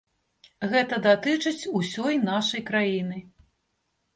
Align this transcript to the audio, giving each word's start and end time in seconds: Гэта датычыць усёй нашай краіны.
Гэта 0.71 0.97
датычыць 1.07 1.69
усёй 1.81 2.15
нашай 2.31 2.61
краіны. 2.71 3.17